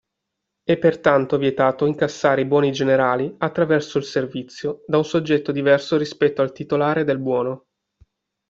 [0.63, 6.41] È, pertanto, vietato incassare i buoni generati attraverso il servizio da un soggetto diverso rispetto
[6.41, 7.65] al titolare del buono.